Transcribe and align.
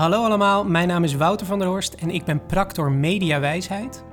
Hallo 0.00 0.24
allemaal, 0.24 0.64
mijn 0.64 0.88
naam 0.88 1.04
is 1.04 1.14
Wouter 1.14 1.46
van 1.46 1.58
der 1.58 1.68
Horst 1.68 1.94
en 1.94 2.10
ik 2.10 2.24
ben 2.24 2.46
practor 2.46 2.92
mediawijsheid. 2.92 4.04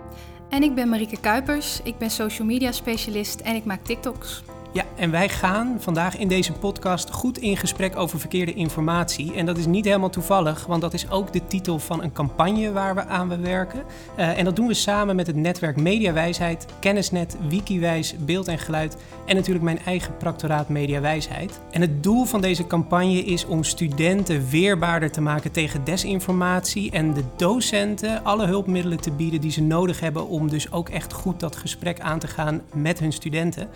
En 0.49 0.63
ik 0.63 0.75
ben 0.75 0.89
Marieke 0.89 1.19
Kuipers, 1.19 1.81
ik 1.83 1.97
ben 1.97 2.09
social 2.09 2.47
media 2.47 2.71
specialist 2.71 3.39
en 3.39 3.55
ik 3.55 3.65
maak 3.65 3.83
TikToks. 3.83 4.43
Ja, 4.77 4.85
en 4.95 5.11
wij 5.11 5.29
gaan 5.29 5.77
vandaag 5.79 6.17
in 6.17 6.27
deze 6.27 6.53
podcast 6.53 7.11
goed 7.11 7.37
in 7.37 7.57
gesprek 7.57 7.95
over 7.95 8.19
verkeerde 8.19 8.53
informatie. 8.53 9.33
En 9.33 9.45
dat 9.45 9.57
is 9.57 9.65
niet 9.65 9.85
helemaal 9.85 10.09
toevallig, 10.09 10.65
want 10.65 10.81
dat 10.81 10.93
is 10.93 11.09
ook 11.09 11.33
de 11.33 11.47
titel 11.47 11.79
van 11.79 12.03
een 12.03 12.11
campagne 12.11 12.71
waar 12.71 12.95
we 12.95 13.05
aan 13.05 13.29
we 13.29 13.37
werken. 13.37 13.83
Uh, 14.17 14.37
en 14.37 14.45
dat 14.45 14.55
doen 14.55 14.67
we 14.67 14.73
samen 14.73 15.15
met 15.15 15.27
het 15.27 15.35
netwerk 15.35 15.75
Mediawijsheid, 15.81 16.65
Kennisnet, 16.79 17.37
Wikiwijs, 17.49 18.15
Beeld 18.17 18.47
en 18.47 18.57
Geluid 18.57 18.97
en 19.25 19.35
natuurlijk 19.35 19.65
mijn 19.65 19.79
eigen 19.85 20.17
practoraat 20.17 20.69
Mediawijsheid. 20.69 21.59
En 21.71 21.81
het 21.81 22.03
doel 22.03 22.25
van 22.25 22.41
deze 22.41 22.67
campagne 22.67 23.23
is 23.23 23.45
om 23.45 23.63
studenten 23.63 24.49
weerbaarder 24.49 25.11
te 25.11 25.21
maken 25.21 25.51
tegen 25.51 25.83
desinformatie 25.83 26.91
en 26.91 27.13
de 27.13 27.23
docenten 27.35 28.23
alle 28.23 28.45
hulpmiddelen 28.45 28.99
te 28.99 29.11
bieden 29.11 29.41
die 29.41 29.51
ze 29.51 29.61
nodig 29.61 29.99
hebben 29.99 30.27
om 30.27 30.49
dus 30.49 30.71
ook 30.71 30.89
echt 30.89 31.13
goed 31.13 31.39
dat 31.39 31.55
gesprek 31.55 31.99
aan 31.99 32.19
te 32.19 32.27
gaan 32.27 32.61
met 32.73 32.99
hun 32.99 33.13
studenten. 33.13 33.69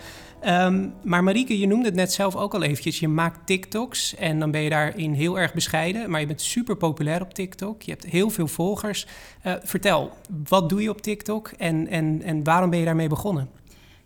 Um, 0.46 0.91
maar 1.02 1.24
Marieke, 1.24 1.58
je 1.58 1.66
noemde 1.66 1.86
het 1.86 1.94
net 1.94 2.12
zelf 2.12 2.36
ook 2.36 2.54
al 2.54 2.62
eventjes. 2.62 3.00
Je 3.00 3.08
maakt 3.08 3.46
TikToks 3.46 4.14
en 4.14 4.38
dan 4.38 4.50
ben 4.50 4.60
je 4.60 4.70
daarin 4.70 5.12
heel 5.12 5.38
erg 5.38 5.54
bescheiden. 5.54 6.10
Maar 6.10 6.20
je 6.20 6.26
bent 6.26 6.40
super 6.40 6.76
populair 6.76 7.20
op 7.20 7.34
TikTok. 7.34 7.82
Je 7.82 7.90
hebt 7.90 8.04
heel 8.04 8.30
veel 8.30 8.46
volgers. 8.46 9.06
Uh, 9.46 9.54
vertel, 9.62 10.12
wat 10.48 10.68
doe 10.68 10.82
je 10.82 10.90
op 10.90 11.02
TikTok 11.02 11.48
en, 11.48 11.88
en, 11.88 12.22
en 12.22 12.44
waarom 12.44 12.70
ben 12.70 12.78
je 12.78 12.84
daarmee 12.84 13.08
begonnen? 13.08 13.48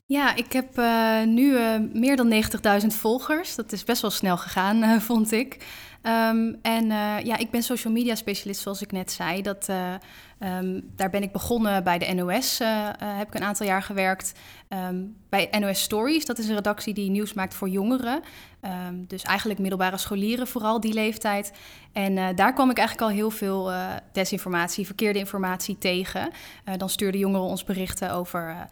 Ja, 0.06 0.36
ik 0.36 0.52
heb 0.52 0.78
uh, 0.78 1.22
nu 1.24 1.52
uh, 1.52 1.74
meer 1.92 2.16
dan 2.16 2.32
90.000 2.80 2.86
volgers. 2.86 3.55
Dat 3.55 3.72
is 3.72 3.84
best 3.84 4.02
wel 4.02 4.10
snel 4.10 4.36
gegaan, 4.36 5.00
vond 5.00 5.32
ik. 5.32 5.56
Um, 6.02 6.59
en 6.62 6.86
ja, 7.24 7.36
ik 7.36 7.50
ben 7.50 7.62
social 7.62 7.92
media 7.92 8.14
specialist, 8.14 8.60
zoals 8.60 8.82
ik 8.82 8.92
net 8.92 9.12
zei. 9.12 9.42
Dat 9.42 9.68
Um, 10.38 10.92
daar 10.96 11.10
ben 11.10 11.22
ik 11.22 11.32
begonnen 11.32 11.84
bij 11.84 11.98
de 11.98 12.12
NOS, 12.14 12.61
uh, 12.61 12.69
uh, 12.69 12.89
heb 12.98 13.27
ik 13.27 13.34
een 13.34 13.42
aantal 13.42 13.66
jaar 13.66 13.83
gewerkt. 13.83 14.33
Um, 14.69 15.17
bij 15.28 15.48
NOS 15.58 15.83
Stories, 15.83 16.24
dat 16.24 16.39
is 16.39 16.48
een 16.48 16.55
redactie 16.55 16.94
die 16.94 17.11
nieuws 17.11 17.33
maakt 17.33 17.55
voor 17.55 17.69
jongeren. 17.69 18.22
Dus 18.97 19.22
eigenlijk 19.22 19.58
middelbare 19.58 19.97
scholieren, 19.97 20.47
vooral 20.47 20.80
die 20.80 20.92
leeftijd. 20.92 21.52
En 21.92 22.36
daar 22.36 22.52
kwam 22.52 22.70
ik 22.70 22.78
eigenlijk 22.78 23.08
al 23.08 23.17
heel 23.17 23.30
veel 23.30 23.72
desinformatie, 24.12 24.86
verkeerde 24.86 25.19
informatie 25.19 25.78
tegen. 25.78 26.30
dan 26.77 26.89
stuurden 26.89 27.20
jongeren 27.20 27.47
ons 27.47 27.64
berichten 27.64 28.12
over 28.12 28.69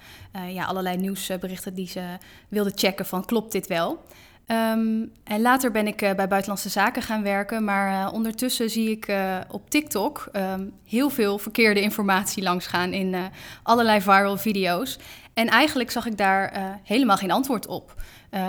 ja, 0.48 0.64
allerlei 0.64 0.96
nieuwsberichten 0.96 1.74
die 1.74 1.88
ze 1.88 2.18
wilden 2.48 2.72
checken 2.76 3.06
van 3.06 3.24
klopt 3.24 3.52
dit 3.52 3.66
wel. 3.66 4.04
Um, 4.46 5.12
en 5.24 5.40
later 5.40 5.70
ben 5.70 5.86
ik 5.86 6.02
uh, 6.02 6.12
bij 6.14 6.28
Buitenlandse 6.28 6.68
Zaken 6.68 7.02
gaan 7.02 7.22
werken, 7.22 7.64
maar 7.64 8.06
uh, 8.06 8.12
ondertussen 8.12 8.70
zie 8.70 8.90
ik 8.90 9.08
uh, 9.08 9.38
op 9.50 9.70
TikTok 9.70 10.28
um, 10.32 10.72
heel 10.84 11.10
veel 11.10 11.38
verkeerde 11.38 11.80
informatie 11.80 12.42
langsgaan 12.42 12.92
in 12.92 13.16
allerlei 13.62 14.00
viral 14.00 14.36
video's. 14.36 14.98
En 15.34 15.48
eigenlijk 15.48 15.90
zag 15.90 16.06
ik 16.06 16.16
daar 16.16 16.78
helemaal 16.82 17.16
geen 17.16 17.30
antwoord 17.30 17.66
op. 17.66 17.94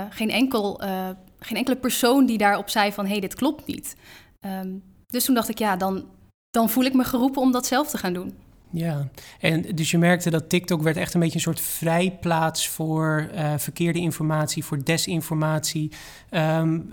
geen, 0.10 0.30
enkel, 0.30 0.82
geen 1.40 1.58
enkele 1.58 1.76
persoon 1.76 2.26
die 2.26 2.38
daarop 2.38 2.70
zei 2.70 2.92
van 2.92 3.06
hé, 3.06 3.12
hey, 3.12 3.20
dit 3.20 3.36
klopt 3.36 3.66
niet. 3.66 3.96
Um, 4.40 4.84
dus 5.08 5.26
toen 5.26 5.36
dacht 5.36 5.50
ik, 5.50 5.58
ja, 5.58 5.76
dan, 5.76 6.06
dan 6.50 6.70
voel 6.70 6.84
ik 6.84 6.94
me 6.94 7.04
geroepen 7.04 7.42
om 7.42 7.52
dat 7.52 7.66
zelf 7.66 7.90
te 7.90 7.98
gaan 7.98 8.14
doen. 8.14 8.38
Ja, 8.78 9.08
en 9.40 9.62
dus 9.62 9.92
je 9.92 9.98
merkte 9.98 10.30
dat 10.30 10.50
TikTok 10.50 10.82
werd 10.82 10.98
echt 10.98 11.14
een 11.14 11.20
beetje 11.20 11.36
een 11.36 11.42
soort 11.42 11.60
vrijplaats 11.62 12.70
voor 12.70 13.30
uh, 13.36 13.54
verkeerde 13.58 14.00
informatie, 14.00 14.66
voor 14.66 14.84
desinformatie. 14.84 15.92
Um, 16.32 16.90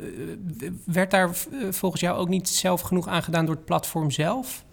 werd 0.85 1.11
daar 1.11 1.31
volgens 1.71 2.01
jou 2.01 2.19
ook 2.19 2.29
niet 2.29 2.49
zelf 2.49 2.81
genoeg 2.81 3.09
aan 3.09 3.23
gedaan 3.23 3.47
door 3.47 3.55
het 3.55 3.65
platform 3.65 4.11
zelf? 4.11 4.65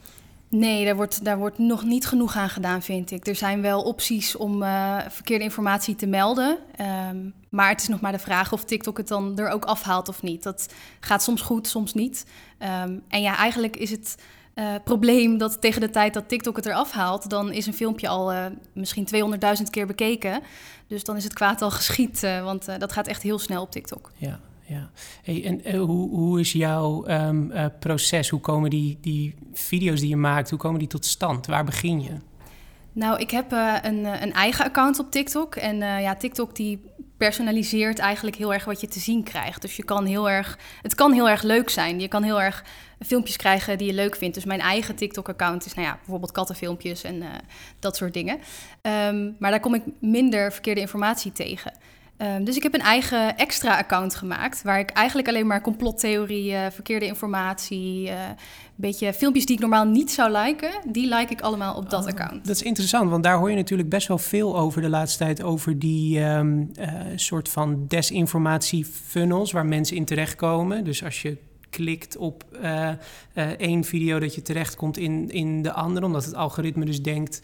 Nee, 0.49 0.85
daar 0.85 0.95
wordt, 0.95 1.25
daar 1.25 1.37
wordt 1.37 1.57
nog 1.57 1.83
niet 1.83 2.05
genoeg 2.05 2.35
aan 2.35 2.49
gedaan, 2.49 2.81
vind 2.81 3.11
ik. 3.11 3.27
Er 3.27 3.35
zijn 3.35 3.61
wel 3.61 3.81
opties 3.81 4.35
om 4.35 4.63
uh, 4.63 4.97
verkeerde 5.09 5.43
informatie 5.43 5.95
te 5.95 6.07
melden. 6.07 6.57
Um, 7.09 7.33
maar 7.49 7.70
het 7.70 7.81
is 7.81 7.87
nog 7.87 7.99
maar 7.99 8.11
de 8.11 8.20
vraag 8.20 8.53
of 8.53 8.64
TikTok 8.64 8.97
het 8.97 9.08
dan 9.08 9.37
er 9.37 9.49
ook 9.49 9.65
afhaalt 9.65 10.09
of 10.09 10.21
niet. 10.21 10.43
Dat 10.43 10.73
gaat 10.99 11.23
soms 11.23 11.41
goed, 11.41 11.67
soms 11.67 11.93
niet. 11.93 12.26
Um, 12.83 13.02
en 13.08 13.21
ja, 13.21 13.37
eigenlijk 13.37 13.77
is 13.77 13.91
het 13.91 14.15
uh, 14.59 14.75
probleem 14.83 15.37
dat 15.37 15.61
tegen 15.61 15.81
de 15.81 15.89
tijd 15.89 16.14
dat 16.14 16.30
TikTok 16.30 16.55
het 16.55 16.65
eraf 16.65 16.92
haalt, 16.92 17.30
dan 17.30 17.52
is 17.52 17.65
een 17.65 17.73
filmpje 17.73 18.08
al 18.08 18.33
uh, 18.33 18.45
misschien 18.73 19.08
200.000 19.58 19.64
keer 19.70 19.87
bekeken. 19.87 20.42
Dus 20.87 21.03
dan 21.03 21.15
is 21.15 21.23
het 21.23 21.33
kwaad 21.33 21.61
al 21.61 21.71
geschied, 21.71 22.23
uh, 22.23 22.43
want 22.43 22.80
dat 22.80 22.92
gaat 22.92 23.08
echt 23.08 23.21
heel 23.21 23.39
snel 23.39 23.61
op 23.61 23.71
TikTok. 23.71 24.11
Ja, 24.15 24.39
ja. 24.65 24.89
Hey, 25.23 25.61
en 25.64 25.75
hoe, 25.75 26.09
hoe 26.09 26.39
is 26.39 26.52
jouw 26.52 27.08
um, 27.08 27.52
proces? 27.80 28.30
Hoe 28.30 28.39
komen 28.39 28.70
die, 28.70 28.97
die 29.02 29.36
video's 29.53 29.99
die 29.99 30.09
je 30.09 30.15
maakt, 30.15 30.49
hoe 30.49 30.59
komen 30.59 30.80
die 30.80 30.87
tot 30.87 31.05
stand? 31.05 31.45
Waar 31.45 31.65
begin 31.65 32.02
je? 32.02 32.11
Nou, 32.93 33.20
ik 33.20 33.31
heb 33.31 33.52
een, 33.52 34.05
een 34.05 34.33
eigen 34.33 34.65
account 34.65 34.99
op 34.99 35.11
TikTok. 35.11 35.55
En 35.55 35.77
ja, 35.77 36.15
TikTok 36.15 36.55
die 36.55 36.81
personaliseert 37.19 37.99
eigenlijk 37.99 38.35
heel 38.35 38.53
erg 38.53 38.65
wat 38.65 38.81
je 38.81 38.87
te 38.87 38.99
zien 38.99 39.23
krijgt. 39.23 39.61
Dus 39.61 39.75
je 39.75 39.83
kan 39.83 40.05
heel 40.05 40.30
erg, 40.30 40.57
het 40.81 40.95
kan 40.95 41.13
heel 41.13 41.30
erg 41.30 41.41
leuk 41.41 41.69
zijn. 41.69 41.99
Je 41.99 42.07
kan 42.07 42.23
heel 42.23 42.41
erg 42.41 42.63
filmpjes 43.05 43.35
krijgen 43.35 43.77
die 43.77 43.87
je 43.87 43.93
leuk 43.93 44.15
vindt. 44.15 44.35
Dus 44.35 44.45
mijn 44.45 44.59
eigen 44.59 44.95
TikTok-account 44.95 45.65
is, 45.65 45.73
nou 45.73 45.87
ja, 45.87 45.95
bijvoorbeeld 45.95 46.31
kattenfilmpjes 46.31 47.03
en 47.03 47.15
uh, 47.15 47.27
dat 47.79 47.95
soort 47.95 48.13
dingen. 48.13 48.39
Um, 48.81 49.35
maar 49.39 49.52
daar 49.52 49.59
kom 49.59 49.73
ik 49.73 49.83
minder 49.99 50.52
verkeerde 50.52 50.81
informatie 50.81 51.31
tegen. 51.31 51.73
Um, 52.21 52.43
dus 52.43 52.55
ik 52.55 52.63
heb 52.63 52.73
een 52.73 52.81
eigen 52.81 53.37
extra 53.37 53.77
account 53.77 54.15
gemaakt, 54.15 54.61
waar 54.61 54.80
ik 54.80 54.89
eigenlijk 54.89 55.27
alleen 55.27 55.47
maar 55.47 55.61
complottheorieën, 55.61 56.71
verkeerde 56.71 57.05
informatie, 57.05 58.07
uh, 58.07 58.11
een 58.11 58.35
beetje 58.75 59.13
filmpjes 59.13 59.45
die 59.45 59.55
ik 59.55 59.61
normaal 59.61 59.85
niet 59.85 60.11
zou 60.11 60.31
liken, 60.31 60.71
die 60.87 61.15
like 61.15 61.33
ik 61.33 61.41
allemaal 61.41 61.75
op 61.75 61.89
dat 61.89 62.03
oh, 62.03 62.09
account. 62.09 62.47
Dat 62.47 62.55
is 62.55 62.61
interessant, 62.61 63.09
want 63.09 63.23
daar 63.23 63.37
hoor 63.37 63.49
je 63.49 63.55
natuurlijk 63.55 63.89
best 63.89 64.08
wel 64.08 64.17
veel 64.17 64.58
over 64.58 64.81
de 64.81 64.89
laatste 64.89 65.17
tijd, 65.17 65.43
over 65.43 65.79
die 65.79 66.19
um, 66.19 66.71
uh, 66.79 66.91
soort 67.15 67.49
van 67.49 67.85
desinformatie 67.87 68.85
funnels 68.85 69.52
waar 69.52 69.65
mensen 69.65 69.95
in 69.95 70.05
terechtkomen. 70.05 70.83
Dus 70.83 71.03
als 71.03 71.21
je 71.21 71.37
klikt 71.69 72.17
op 72.17 72.43
uh, 72.63 72.89
één 73.58 73.83
video 73.83 74.19
dat 74.19 74.35
je 74.35 74.41
terechtkomt 74.41 74.97
in, 74.97 75.29
in 75.29 75.61
de 75.61 75.71
andere, 75.71 76.05
omdat 76.05 76.25
het 76.25 76.35
algoritme 76.35 76.85
dus 76.85 77.02
denkt 77.02 77.41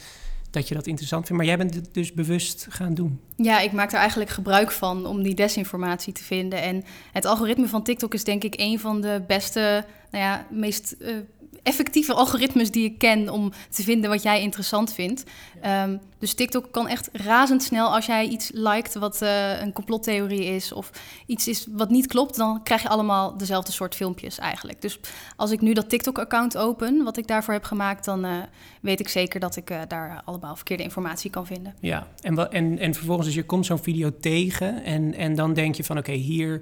dat 0.56 0.68
je 0.68 0.76
dat 0.76 0.88
interessant 0.88 1.26
vindt. 1.26 1.42
Maar 1.42 1.52
jij 1.52 1.66
bent 1.66 1.76
het 1.76 1.94
dus 1.94 2.14
bewust 2.14 2.68
gaan 2.70 2.94
doen. 2.94 3.20
Ja, 3.36 3.60
ik 3.60 3.72
maak 3.72 3.92
er 3.92 4.00
eigenlijk 4.00 4.30
gebruik 4.30 4.72
van 4.72 5.06
om 5.06 5.24
die 5.24 5.34
desinformatie 5.34 6.14
te 6.14 6.24
vinden. 6.24 6.62
En 6.62 6.84
het 7.12 7.26
algoritme 7.26 7.68
van 7.68 7.84
TikTok 7.84 8.14
is 8.14 8.24
denk 8.24 8.44
ik 8.44 8.54
een 8.58 8.80
van 8.80 9.02
de 9.02 9.24
beste, 9.28 9.86
nou 10.12 10.24
ja, 10.24 10.48
meest 10.50 10.96
uh, 11.00 11.16
effectieve 11.64 12.14
algoritmes 12.14 12.72
die 12.72 12.86
ik 12.86 12.98
ken 12.98 13.30
om 13.30 13.52
te 13.70 13.84
vinden 13.84 14.10
wat 14.10 14.24
jij 14.24 14.42
interessant 14.42 14.94
vindt. 14.94 15.24
Um, 15.66 16.00
dus 16.26 16.34
TikTok 16.34 16.72
kan 16.72 16.88
echt 16.88 17.10
razendsnel, 17.14 17.94
als 17.94 18.06
jij 18.06 18.28
iets 18.28 18.52
liked 18.54 18.94
wat 18.94 19.22
uh, 19.22 19.62
een 19.62 19.74
complottheorie 19.74 20.46
is 20.46 20.72
of 20.72 20.92
iets 21.26 21.48
is 21.48 21.68
wat 21.72 21.90
niet 21.90 22.08
klopt, 22.08 22.36
dan 22.36 22.64
krijg 22.64 22.82
je 22.82 22.90
allemaal 22.90 23.38
dezelfde 23.38 23.72
soort 23.72 23.96
filmpjes 23.96 24.40
eigenlijk. 24.40 24.82
Dus 24.82 25.00
als 25.36 25.52
ik 25.52 25.62
nu 25.62 25.74
dat 25.74 25.90
TikTok-account 25.90 26.58
open, 26.58 27.04
wat 27.04 27.18
ik 27.18 27.28
daarvoor 27.28 27.54
heb 27.54 27.64
gemaakt, 27.64 28.06
dan 28.06 28.26
uh, 28.26 28.32
weet 28.82 29.00
ik 29.00 29.08
zeker 29.08 29.40
dat 29.40 29.56
ik 29.56 29.70
uh, 29.70 29.80
daar 29.88 30.22
allemaal 30.26 30.56
verkeerde 30.56 30.84
informatie 30.84 31.30
kan 31.30 31.46
vinden. 31.46 31.76
Ja, 31.80 32.08
en, 32.22 32.52
en, 32.52 32.80
en 32.80 32.94
vervolgens, 32.94 33.28
dus 33.28 33.36
je 33.36 33.44
komt 33.44 33.66
zo'n 33.66 33.84
video 33.84 34.12
tegen 34.20 34.84
en, 34.84 35.14
en 35.14 35.36
dan 35.36 35.54
denk 35.54 35.76
je 35.76 35.84
van 35.84 35.98
oké, 35.98 36.10
okay, 36.10 36.22
hier, 36.22 36.62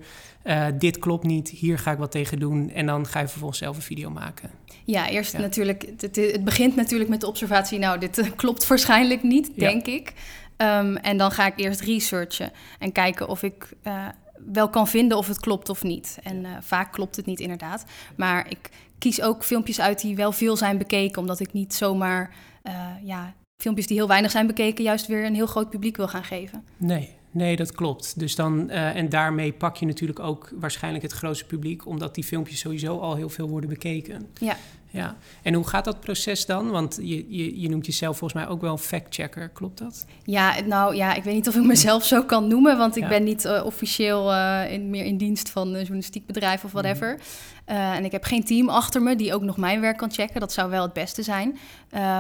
dit 0.78 1.00
klopt 1.00 1.23
niet, 1.23 1.50
hier 1.50 1.79
ga 1.79 1.91
ik 1.91 1.97
wat 1.97 2.12
tegen 2.12 2.40
doen 2.40 2.69
en 2.69 2.85
dan 2.85 3.07
ga 3.07 3.19
je 3.19 3.28
vervolgens 3.28 3.59
zelf 3.59 3.75
een 3.75 3.81
video 3.81 4.09
maken. 4.09 4.50
Ja, 4.85 5.09
eerst 5.09 5.31
ja. 5.31 5.40
natuurlijk, 5.40 5.85
het, 5.97 6.16
het, 6.16 6.44
begint 6.44 6.75
natuurlijk 6.75 7.09
met 7.09 7.22
de 7.22 7.28
observatie, 7.28 7.79
nou, 7.79 8.00
dit 8.00 8.31
klopt 8.35 8.68
waarschijnlijk 8.68 9.23
niet, 9.23 9.53
denk 9.56 9.86
ja. 9.86 9.94
ik. 9.94 10.14
Um, 10.58 10.96
en 10.96 11.18
dan 11.18 11.31
ga 11.31 11.46
ik 11.46 11.53
eerst 11.56 11.81
researchen 11.81 12.52
en 12.80 12.91
kijken 12.91 13.28
of 13.28 13.44
ik 13.44 13.69
uh, 13.84 14.08
wel 14.53 14.69
kan 14.69 14.88
vinden 14.88 15.18
of 15.18 15.28
het 15.28 15.40
klopt 15.40 15.69
of 15.69 15.84
niet. 15.84 16.19
En 16.24 16.44
uh, 16.44 16.50
vaak 16.59 16.91
klopt 16.91 17.16
het 17.16 17.25
niet 17.25 17.40
inderdaad. 17.40 17.86
Maar 18.16 18.50
ik 18.50 18.69
kies 18.97 19.22
ook 19.22 19.44
filmpjes 19.44 19.81
uit 19.81 20.02
die 20.02 20.16
wel 20.16 20.31
veel 20.31 20.58
zijn 20.58 20.78
bekeken, 20.78 21.22
omdat 21.22 21.40
ik 21.40 21.53
niet 21.53 21.73
zomaar 21.73 22.35
uh, 22.64 22.73
ja, 23.03 23.34
filmpjes 23.61 23.88
die 23.88 23.97
heel 23.97 24.08
weinig 24.08 24.32
zijn 24.32 24.47
bekeken, 24.47 24.84
juist 24.84 25.08
weer 25.08 25.26
een 25.26 25.35
heel 25.35 25.46
groot 25.46 25.70
publiek 25.70 25.97
wil 25.97 26.08
gaan 26.08 26.23
geven. 26.23 26.64
Nee, 26.78 27.16
Nee, 27.34 27.55
dat 27.55 27.72
klopt. 27.72 28.20
Dus 28.20 28.35
dan, 28.35 28.70
uh, 28.70 28.96
en 28.96 29.09
daarmee 29.09 29.53
pak 29.53 29.76
je 29.76 29.85
natuurlijk 29.85 30.20
ook 30.20 30.52
waarschijnlijk 30.55 31.03
het 31.03 31.11
grootste 31.11 31.46
publiek, 31.46 31.85
omdat 31.88 32.16
die 32.16 32.23
filmpjes 32.23 32.59
sowieso 32.59 33.00
al 33.00 33.16
heel 33.16 33.29
veel 33.29 33.50
worden 33.50 33.70
bekeken. 33.70 34.28
Ja. 34.40 34.58
Ja. 34.93 35.16
En 35.41 35.53
hoe 35.53 35.67
gaat 35.67 35.85
dat 35.85 35.99
proces 35.99 36.45
dan? 36.45 36.69
Want 36.69 36.99
je, 37.01 37.25
je, 37.29 37.61
je 37.61 37.69
noemt 37.69 37.85
jezelf 37.85 38.17
volgens 38.17 38.41
mij 38.41 38.51
ook 38.51 38.61
wel 38.61 38.78
fact-checker, 38.78 39.49
klopt 39.49 39.78
dat? 39.78 40.05
Ja, 40.23 40.61
nou 40.66 40.95
ja, 40.95 41.13
ik 41.13 41.23
weet 41.23 41.34
niet 41.34 41.47
of 41.47 41.55
ik 41.55 41.63
mezelf 41.63 42.05
zo 42.05 42.23
kan 42.23 42.47
noemen, 42.47 42.78
want 42.78 42.95
ik 42.95 43.03
ja. 43.03 43.09
ben 43.09 43.23
niet 43.23 43.45
uh, 43.45 43.66
officieel 43.66 44.31
uh, 44.31 44.72
in, 44.72 44.90
meer 44.90 45.05
in 45.05 45.17
dienst 45.17 45.49
van 45.49 45.67
een 45.67 45.79
journalistiek 45.79 46.25
bedrijf 46.25 46.63
of 46.63 46.72
whatever. 46.72 47.19
Mm. 47.67 47.75
en 47.75 48.05
ik 48.05 48.11
heb 48.11 48.23
geen 48.23 48.43
team 48.43 48.69
achter 48.69 49.01
me 49.01 49.16
die 49.16 49.34
ook 49.34 49.41
nog 49.41 49.57
mijn 49.57 49.81
werk 49.81 49.97
kan 49.97 50.11
checken. 50.11 50.40
Dat 50.40 50.53
zou 50.53 50.69
wel 50.69 50.81
het 50.81 50.93
beste 50.93 51.23
zijn. 51.23 51.57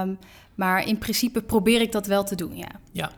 Um, 0.01 0.17
maar 0.55 0.87
in 0.87 0.97
principe 0.97 1.41
probeer 1.41 1.81
ik 1.81 1.91
dat 1.91 2.07
wel 2.07 2.23
te 2.23 2.35
doen, 2.35 2.57
ja. 2.57 2.71
Ja, 2.91 3.11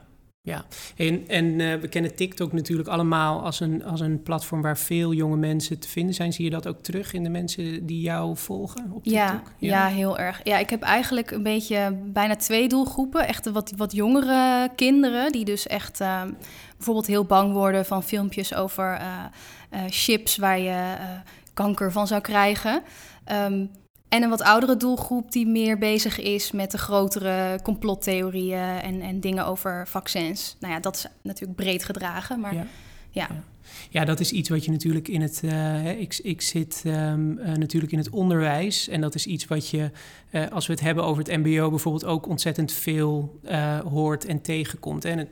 Ja, 0.45 0.65
en, 0.95 1.27
en 1.27 1.45
uh, 1.45 1.75
we 1.75 1.87
kennen 1.87 2.15
TikTok 2.15 2.53
natuurlijk 2.53 2.87
allemaal 2.87 3.43
als 3.43 3.59
een, 3.59 3.83
als 3.83 3.99
een 3.99 4.23
platform 4.23 4.61
waar 4.61 4.77
veel 4.77 5.13
jonge 5.13 5.37
mensen 5.37 5.79
te 5.79 5.87
vinden 5.87 6.15
zijn. 6.15 6.33
Zie 6.33 6.45
je 6.45 6.51
dat 6.51 6.67
ook 6.67 6.79
terug 6.79 7.13
in 7.13 7.23
de 7.23 7.29
mensen 7.29 7.85
die 7.85 8.01
jou 8.01 8.37
volgen 8.37 8.91
op 8.91 9.03
TikTok? 9.03 9.51
Ja, 9.57 9.87
ja. 9.87 9.87
heel 9.87 10.17
erg. 10.17 10.41
Ja, 10.43 10.57
ik 10.57 10.69
heb 10.69 10.81
eigenlijk 10.81 11.31
een 11.31 11.43
beetje 11.43 11.97
bijna 12.03 12.35
twee 12.35 12.67
doelgroepen. 12.67 13.27
Echt 13.27 13.51
wat, 13.51 13.73
wat 13.77 13.91
jongere 13.91 14.69
kinderen 14.75 15.31
die 15.31 15.45
dus 15.45 15.67
echt 15.67 16.01
uh, 16.01 16.21
bijvoorbeeld 16.77 17.07
heel 17.07 17.25
bang 17.25 17.53
worden 17.53 17.85
van 17.85 18.03
filmpjes 18.03 18.53
over 18.53 18.99
uh, 18.99 19.79
chips 19.87 20.37
waar 20.37 20.59
je 20.59 20.95
kanker 21.53 21.91
van 21.91 22.07
zou 22.07 22.21
krijgen. 22.21 22.81
Um, 23.31 23.69
en 24.15 24.23
een 24.23 24.29
wat 24.29 24.41
oudere 24.41 24.77
doelgroep 24.77 25.31
die 25.31 25.47
meer 25.47 25.77
bezig 25.77 26.19
is 26.19 26.51
met 26.51 26.71
de 26.71 26.77
grotere 26.77 27.59
complottheorieën 27.63 28.79
en, 28.81 29.01
en 29.01 29.19
dingen 29.19 29.45
over 29.45 29.87
vaccins. 29.87 30.55
Nou 30.59 30.73
ja, 30.73 30.79
dat 30.79 30.95
is 30.95 31.05
natuurlijk 31.21 31.57
breed 31.57 31.83
gedragen, 31.83 32.39
maar 32.39 32.53
ja. 32.53 32.67
ja. 33.11 33.29
ja. 33.89 34.05
dat 34.05 34.19
is 34.19 34.31
iets 34.31 34.49
wat 34.49 34.65
je 34.65 34.71
natuurlijk 34.71 35.07
in 35.07 35.21
het. 35.21 35.41
Uh, 35.45 35.99
ik, 35.99 36.19
ik 36.23 36.41
zit 36.41 36.83
um, 36.85 37.39
uh, 37.39 37.53
natuurlijk 37.53 37.91
in 37.91 37.97
het 37.97 38.09
onderwijs. 38.09 38.87
En 38.87 39.01
dat 39.01 39.15
is 39.15 39.25
iets 39.25 39.45
wat 39.45 39.69
je, 39.69 39.91
uh, 40.31 40.47
als 40.47 40.67
we 40.67 40.73
het 40.73 40.81
hebben 40.81 41.03
over 41.03 41.23
het 41.23 41.37
MBO, 41.37 41.69
bijvoorbeeld 41.69 42.05
ook 42.05 42.27
ontzettend 42.27 42.71
veel 42.71 43.39
hoort 43.89 44.25
en 44.25 44.41
tegenkomt. 44.41 45.05
En 45.05 45.29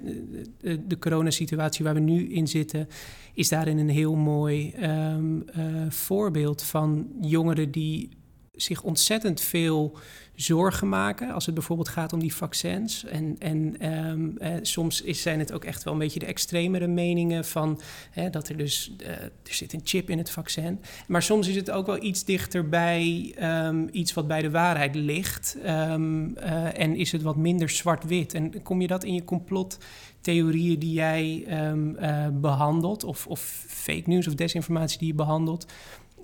de, 0.61 0.87
de 0.87 0.99
coronasituatie 0.99 1.85
waar 1.85 1.93
we 1.93 1.99
nu 1.99 2.29
in 2.29 2.47
zitten, 2.47 2.89
is 3.33 3.49
daarin 3.49 3.77
een 3.77 3.89
heel 3.89 4.15
mooi 4.15 4.73
um, 4.81 5.45
voorbeeld 5.89 6.63
van 6.63 7.07
jongeren 7.21 7.71
die 7.71 8.09
zich 8.55 8.81
ontzettend 8.81 9.41
veel 9.41 9.97
zorgen 10.35 10.89
maken 10.89 11.31
als 11.33 11.45
het 11.45 11.55
bijvoorbeeld 11.55 11.89
gaat 11.89 12.13
om 12.13 12.19
die 12.19 12.35
vaccins. 12.35 13.05
En, 13.05 13.35
en 13.39 13.79
ehm, 13.79 14.37
eh, 14.37 14.53
soms 14.61 15.01
is, 15.01 15.21
zijn 15.21 15.39
het 15.39 15.53
ook 15.53 15.65
echt 15.65 15.83
wel 15.83 15.93
een 15.93 15.99
beetje 15.99 16.19
de 16.19 16.25
extremere 16.25 16.87
meningen 16.87 17.45
van 17.45 17.81
dat 18.31 18.49
er 18.49 18.57
dus 18.57 18.91
uh, 19.01 19.07
er 19.09 19.31
zit 19.43 19.73
een 19.73 19.81
chip 19.83 20.09
in 20.09 20.17
het 20.17 20.29
vaccin. 20.29 20.79
Maar 21.07 21.23
soms 21.23 21.47
is 21.47 21.55
het 21.55 21.71
ook 21.71 21.85
wel 21.85 22.03
iets 22.03 22.23
dichter 22.23 22.69
bij 22.69 23.35
um, 23.41 23.89
iets 23.91 24.13
wat 24.13 24.27
bij 24.27 24.41
de 24.41 24.49
waarheid 24.49 24.95
ligt. 24.95 25.57
Um, 25.65 26.37
uh, 26.37 26.79
en 26.79 26.95
is 26.95 27.11
het 27.11 27.21
wat 27.21 27.35
minder 27.35 27.69
zwart-wit. 27.69 28.33
En 28.33 28.63
kom 28.63 28.81
je 28.81 28.87
dat 28.87 29.03
in 29.03 29.13
je 29.13 29.23
complottheorieën 29.23 30.79
die 30.79 30.93
jij 30.93 31.47
behandelt, 32.33 33.03
of, 33.03 33.27
of 33.27 33.65
fake 33.67 34.03
news 34.05 34.27
of 34.27 34.35
desinformatie 34.35 34.99
die 34.99 35.07
je 35.07 35.13
behandelt? 35.13 35.65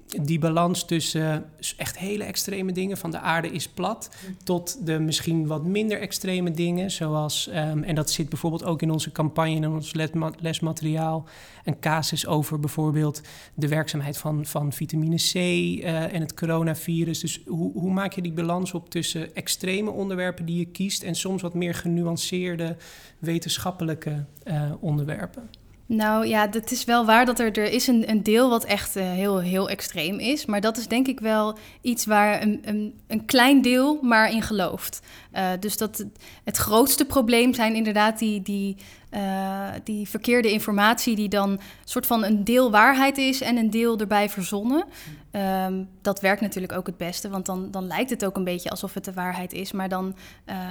Die 0.09 0.39
balans 0.39 0.85
tussen 0.85 1.45
echt 1.77 1.97
hele 1.97 2.23
extreme 2.23 2.71
dingen, 2.71 2.97
van 2.97 3.11
de 3.11 3.19
aarde 3.19 3.51
is 3.51 3.67
plat, 3.67 4.09
tot 4.43 4.85
de 4.85 4.99
misschien 4.99 5.47
wat 5.47 5.65
minder 5.65 5.99
extreme 5.99 6.51
dingen, 6.51 6.91
zoals, 6.91 7.49
um, 7.55 7.83
en 7.83 7.95
dat 7.95 8.11
zit 8.11 8.29
bijvoorbeeld 8.29 8.63
ook 8.63 8.81
in 8.81 8.91
onze 8.91 9.11
campagne, 9.11 9.55
in 9.55 9.67
ons 9.67 9.93
lesmateriaal, 10.39 11.25
een 11.63 11.79
casus 11.79 12.27
over 12.27 12.59
bijvoorbeeld 12.59 13.21
de 13.53 13.67
werkzaamheid 13.67 14.17
van, 14.17 14.45
van 14.45 14.73
vitamine 14.73 15.15
C 15.15 15.33
uh, 15.33 16.13
en 16.13 16.21
het 16.21 16.33
coronavirus. 16.33 17.19
Dus 17.19 17.41
hoe, 17.47 17.71
hoe 17.71 17.91
maak 17.91 18.13
je 18.13 18.21
die 18.21 18.33
balans 18.33 18.73
op 18.73 18.89
tussen 18.89 19.35
extreme 19.35 19.91
onderwerpen 19.91 20.45
die 20.45 20.57
je 20.57 20.65
kiest 20.65 21.03
en 21.03 21.15
soms 21.15 21.41
wat 21.41 21.53
meer 21.53 21.73
genuanceerde 21.73 22.75
wetenschappelijke 23.19 24.25
uh, 24.45 24.71
onderwerpen? 24.79 25.49
Nou 25.91 26.27
ja, 26.27 26.49
het 26.51 26.71
is 26.71 26.83
wel 26.83 27.05
waar 27.05 27.25
dat 27.25 27.39
er, 27.39 27.57
er 27.57 27.71
is 27.71 27.87
een, 27.87 28.09
een 28.09 28.23
deel 28.23 28.49
wat 28.49 28.63
echt 28.63 28.97
uh, 28.97 29.11
heel, 29.11 29.39
heel 29.39 29.69
extreem 29.69 30.19
is. 30.19 30.45
Maar 30.45 30.61
dat 30.61 30.77
is 30.77 30.87
denk 30.87 31.07
ik 31.07 31.19
wel 31.19 31.57
iets 31.81 32.05
waar 32.05 32.41
een, 32.41 32.59
een, 32.63 32.93
een 33.07 33.25
klein 33.25 33.61
deel 33.61 33.99
maar 34.01 34.31
in 34.31 34.41
gelooft. 34.41 34.99
Uh, 35.33 35.49
dus 35.59 35.77
dat 35.77 36.05
het 36.43 36.57
grootste 36.57 37.05
probleem 37.05 37.53
zijn 37.53 37.75
inderdaad 37.75 38.19
die, 38.19 38.41
die, 38.41 38.77
uh, 39.11 39.67
die 39.83 40.09
verkeerde 40.09 40.51
informatie... 40.51 41.15
die 41.15 41.29
dan 41.29 41.59
soort 41.83 42.05
van 42.05 42.23
een 42.23 42.43
deel 42.43 42.71
waarheid 42.71 43.17
is 43.17 43.41
en 43.41 43.57
een 43.57 43.69
deel 43.69 43.97
erbij 43.97 44.29
verzonnen. 44.29 44.85
Um, 45.31 45.89
dat 46.01 46.21
werkt 46.21 46.41
natuurlijk 46.41 46.73
ook 46.73 46.87
het 46.87 46.97
beste, 46.97 47.29
want 47.29 47.45
dan, 47.45 47.71
dan 47.71 47.87
lijkt 47.87 48.09
het 48.09 48.25
ook 48.25 48.35
een 48.35 48.43
beetje 48.43 48.69
alsof 48.69 48.93
het 48.93 49.05
de 49.05 49.13
waarheid 49.13 49.53
is. 49.53 49.71
Maar 49.71 49.89
dan 49.89 50.15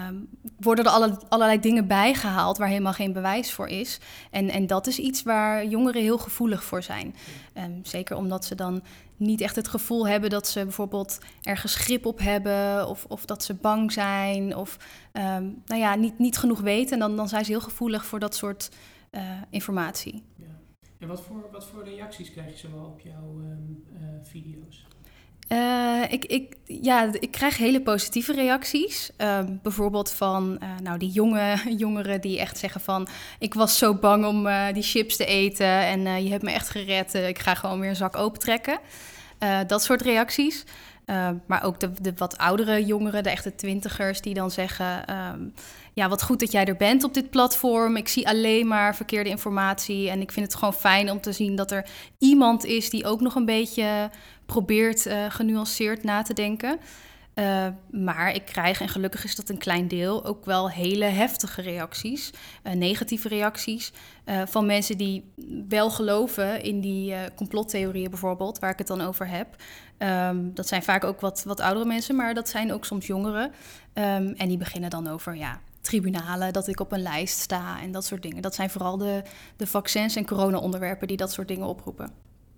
um, 0.09 0.29
worden 0.61 0.85
er 0.85 0.91
alle, 0.91 1.19
allerlei 1.29 1.61
dingen 1.61 1.87
bijgehaald 1.87 2.59
waar 2.59 2.69
helemaal 2.69 2.93
geen 2.93 3.13
bewijs 3.13 3.53
voor 3.53 3.69
is. 3.69 3.99
En, 4.31 4.51
en 4.51 4.67
dat 4.67 4.87
is 4.87 4.99
iets 4.99 5.23
waar 5.23 5.67
jongeren 5.67 6.03
heel 6.03 6.19
gevoelig 6.19 6.65
voor 6.65 6.83
zijn. 6.83 7.15
Um, 7.57 7.81
zeker 7.83 8.17
omdat 8.17 8.45
ze 8.45 8.55
dan 8.55 8.83
niet 9.19 9.41
echt 9.41 9.57
het 9.57 9.69
gevoel 9.69 10.09
hebben 10.09 10.31
dat 10.31 10.49
ze 10.49 10.63
bijvoorbeeld 10.63 11.19
ergens 11.43 11.75
grip 11.75 12.07
op 12.07 12.19
hebben 12.19 12.89
of, 12.89 13.05
of 13.09 13.25
dat 13.25 13.45
ze 13.45 13.55
bang 13.55 13.93
zijn 13.93 14.57
of 14.57 14.77
um, 15.13 15.63
nou 15.67 15.81
ja, 15.81 15.95
niet, 15.95 16.19
niet 16.19 16.39
genoeg 16.39 16.61
weten. 16.61 16.93
En 16.93 16.99
dan, 16.99 17.17
dan 17.17 17.29
zijn 17.29 17.45
ze 17.45 17.51
heel 17.51 17.61
gevoelig 17.61 18.05
voor 18.05 18.19
dat 18.19 18.35
soort 18.35 18.71
uh, 19.11 19.23
informatie. 19.51 20.23
Ja. 20.37 20.47
En 20.99 21.09
wat 21.09 21.23
voor, 21.23 21.49
wat 21.53 21.67
voor 21.67 21.85
reacties 21.85 22.31
krijg 22.31 22.61
je 22.61 22.69
zo 22.69 22.77
op 22.77 23.01
jouw 23.01 23.39
um, 23.39 23.85
uh, 23.93 24.09
video's? 24.23 24.87
Uh, 25.49 26.03
ik, 26.09 26.25
ik, 26.25 26.57
ja, 26.65 27.09
ik 27.21 27.31
krijg 27.31 27.57
hele 27.57 27.81
positieve 27.81 28.33
reacties. 28.33 29.11
Uh, 29.19 29.39
bijvoorbeeld 29.63 30.11
van 30.11 30.59
uh, 30.63 30.69
nou, 30.83 30.99
die 30.99 31.11
jonge 31.11 31.57
jongeren 31.85 32.21
die 32.21 32.39
echt 32.39 32.59
zeggen 32.59 32.81
van... 32.81 33.09
ik 33.39 33.55
was 33.55 33.79
zo 33.79 33.95
bang 33.95 34.27
om 34.27 34.49
die 34.73 34.83
chips 34.83 35.17
te 35.17 35.25
eten 35.25 35.67
en 35.67 36.25
je 36.25 36.31
hebt 36.31 36.43
me 36.43 36.51
echt 36.51 36.69
gered. 36.69 37.15
ik 37.15 37.39
ga 37.39 37.55
gewoon 37.55 37.81
weer 37.81 37.89
een 37.89 37.97
zak 37.97 38.17
opentrekken. 38.17 38.79
dat 39.67 39.83
soort 39.83 40.03
reacties. 40.03 40.65
maar 41.47 41.65
ook 41.65 41.81
de, 41.81 42.13
wat 42.17 42.39
oudere 42.39 42.85
jongeren, 42.85 43.23
de 43.23 43.31
echte 43.31 43.55
twintigers... 43.55 44.21
die 44.21 44.35
dan 44.35 44.51
zeggen... 44.51 45.17
Um, 45.33 45.55
ja, 45.99 46.09
wat 46.09 46.23
goed 46.23 46.41
dat 46.41 46.53
jij 46.53 46.65
er 46.65 46.77
bent 46.77 47.05
op 47.05 47.15
dit 47.15 47.31
platform. 47.31 47.97
Ik 47.97 48.09
zie 48.09 48.29
alleen 48.29 48.67
maar 48.67 48.97
verkeerde 48.97 49.31
informatie. 49.31 50.11
En 50.11 50.21
ik 50.21 50.33
vind 50.33 50.47
het 50.47 50.55
gewoon 50.55 50.75
fijn 50.75 51.11
om 51.11 51.21
te 51.21 51.33
zien 51.33 51.57
dat 51.57 51.71
er 51.71 51.87
iemand 52.19 52.65
is 52.65 52.91
die 52.91 53.07
ook 53.07 53.21
nog 53.21 53.35
een 53.35 53.45
beetje 53.45 54.11
probeert 54.47 55.07
uh, 55.07 55.25
genuanceerd 55.29 56.05
na 56.05 56.23
te 56.23 56.35
denken. 56.35 56.79
Uh, 57.35 57.67
maar 57.91 58.35
ik 58.35 58.45
krijg, 58.45 58.81
en 58.81 58.89
gelukkig 58.89 59.25
is 59.25 59.37
dat 59.37 59.49
een 59.49 59.59
klein 59.59 59.89
deel, 59.89 60.25
ook 60.25 60.45
wel 60.45 60.71
hele 60.71 61.05
heftige 61.05 61.63
reacties, 61.63 62.31
uh, 62.65 62.73
negatieve 62.73 63.29
reacties 63.29 63.93
van 64.45 64.67
mensen 64.67 64.97
die 64.97 65.33
wel 65.69 65.91
geloven 65.91 66.63
in 66.63 66.81
die 66.81 67.15
complottheorieën 67.35 68.11
bijvoorbeeld, 68.11 68.59
waar 68.59 68.71
ik 68.71 68.79
het 68.79 68.87
dan 68.87 69.01
over 69.01 69.29
heb. 69.29 69.49
Um, 69.99 70.55
dat 70.55 70.69
zijn 70.69 70.83
vaak 70.83 71.05
ook 71.05 71.21
wat, 71.21 71.43
wat 71.47 71.61
oudere 71.61 71.87
mensen, 71.87 72.17
maar 72.17 72.35
dat 72.35 72.49
zijn 72.49 72.73
ook 72.73 72.85
soms 72.85 73.07
jongeren. 73.07 73.45
Um, 73.45 74.35
en 74.37 74.49
die 74.49 74.57
beginnen 74.57 74.91
dan 74.91 75.09
over, 75.09 75.37
ja, 75.37 75.61
tribunalen, 75.81 76.53
dat 76.53 76.69
ik 76.69 76.81
op 76.81 76.93
een 76.93 77.03
lijst 77.03 77.39
sta 77.39 77.81
en 77.83 77.93
dat 77.93 78.05
soort 78.05 78.23
dingen. 78.23 78.43
Dat 78.43 78.55
zijn 78.55 78.71
vooral 78.71 78.97
de, 78.97 79.23
de 79.57 79.67
vaccins 79.67 80.17
en 80.17 80.27
corona-onderwerpen 80.27 81.09
die 81.09 81.17
dat 81.17 81.33
soort 81.33 81.49
dingen 81.49 81.67
oproepen. 81.67 82.11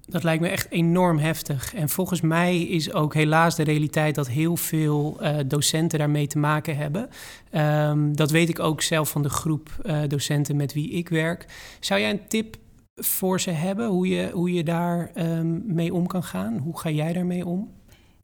Dat 0.07 0.23
lijkt 0.23 0.43
me 0.43 0.49
echt 0.49 0.71
enorm 0.71 1.19
heftig. 1.19 1.75
En 1.75 1.89
volgens 1.89 2.21
mij 2.21 2.63
is 2.63 2.93
ook 2.93 3.15
helaas 3.15 3.57
de 3.57 3.63
realiteit 3.63 4.15
dat 4.15 4.29
heel 4.29 4.57
veel 4.57 5.17
uh, 5.21 5.37
docenten 5.47 5.99
daarmee 5.99 6.27
te 6.27 6.39
maken 6.39 6.77
hebben. 6.77 7.09
Um, 7.53 8.17
dat 8.17 8.31
weet 8.31 8.49
ik 8.49 8.59
ook 8.59 8.83
zelf 8.83 9.11
van 9.11 9.23
de 9.23 9.29
groep 9.29 9.71
uh, 9.83 10.01
docenten 10.09 10.57
met 10.57 10.73
wie 10.73 10.91
ik 10.91 11.09
werk. 11.09 11.47
Zou 11.81 12.01
jij 12.01 12.11
een 12.11 12.27
tip 12.29 12.57
voor 12.95 13.41
ze 13.41 13.51
hebben 13.51 13.89
hoe 13.89 14.09
je, 14.09 14.31
hoe 14.33 14.53
je 14.53 14.65
daar 14.65 15.11
um, 15.15 15.63
mee 15.67 15.95
om 15.95 16.07
kan 16.07 16.23
gaan? 16.23 16.59
Hoe 16.59 16.79
ga 16.79 16.91
jij 16.91 17.13
daarmee 17.13 17.47
om? 17.47 17.71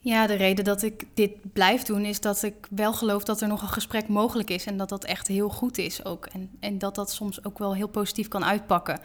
Ja, 0.07 0.27
de 0.27 0.35
reden 0.35 0.65
dat 0.65 0.83
ik 0.83 1.05
dit 1.15 1.53
blijf 1.53 1.83
doen 1.83 2.05
is 2.05 2.21
dat 2.21 2.43
ik 2.43 2.55
wel 2.71 2.93
geloof 2.93 3.25
dat 3.25 3.41
er 3.41 3.49
nog 3.49 3.63
een 3.63 3.69
gesprek 3.69 4.09
mogelijk 4.09 4.51
is 4.51 4.67
en 4.67 4.77
dat 4.77 4.89
dat 4.89 5.05
echt 5.05 5.27
heel 5.27 5.49
goed 5.49 5.79
is 5.79 6.05
ook. 6.05 6.27
En, 6.27 6.51
en 6.61 6.79
dat 6.79 6.95
dat 6.95 7.11
soms 7.11 7.45
ook 7.45 7.59
wel 7.59 7.75
heel 7.75 7.89
positief 7.89 8.29
kan 8.29 8.45
uitpakken. 8.45 9.01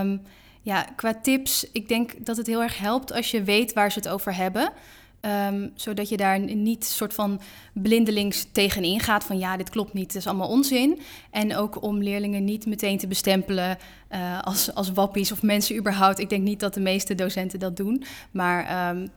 Um, 0.00 0.22
ja, 0.62 0.82
qua 0.96 1.14
tips, 1.14 1.70
ik 1.72 1.88
denk 1.88 2.26
dat 2.26 2.36
het 2.36 2.46
heel 2.46 2.62
erg 2.62 2.78
helpt 2.78 3.12
als 3.12 3.30
je 3.30 3.42
weet 3.42 3.72
waar 3.72 3.92
ze 3.92 3.98
het 3.98 4.08
over 4.08 4.34
hebben. 4.34 4.72
Um, 5.20 5.70
zodat 5.74 6.08
je 6.08 6.16
daar 6.16 6.40
niet 6.40 6.84
soort 6.84 7.14
van 7.14 7.40
blindelings 7.72 8.46
tegenin 8.52 9.00
gaat 9.00 9.24
van 9.24 9.38
ja, 9.38 9.56
dit 9.56 9.70
klopt 9.70 9.92
niet, 9.92 10.06
het 10.06 10.14
is 10.14 10.26
allemaal 10.26 10.48
onzin. 10.48 11.00
En 11.30 11.56
ook 11.56 11.82
om 11.82 12.02
leerlingen 12.02 12.44
niet 12.44 12.66
meteen 12.66 12.98
te 12.98 13.06
bestempelen 13.06 13.78
uh, 14.10 14.42
als, 14.42 14.74
als 14.74 14.92
wappies 14.92 15.32
of 15.32 15.42
mensen 15.42 15.76
überhaupt. 15.76 16.18
Ik 16.18 16.28
denk 16.28 16.42
niet 16.42 16.60
dat 16.60 16.74
de 16.74 16.80
meeste 16.80 17.14
docenten 17.14 17.58
dat 17.58 17.76
doen, 17.76 18.04
maar... 18.30 18.90
Um, 18.90 19.10